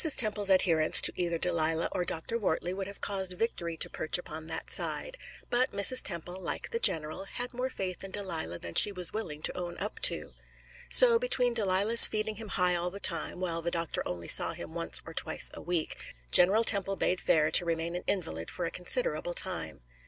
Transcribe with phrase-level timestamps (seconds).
[0.17, 2.39] Temple's adherence to either Delilah or Dr.
[2.39, 5.15] Wortley would have caused victory to perch upon that side;
[5.51, 6.01] but Mrs.
[6.01, 9.77] Temple, like the general, had more faith in Delilah than she was willing to own
[9.77, 10.33] up to.
[10.89, 14.73] So, between Delilah's feeding him high all the time, while the doctor only saw him
[14.73, 15.95] once or twice a week,
[16.31, 19.81] General Temple bade fair to remain an invalid for a considerable time.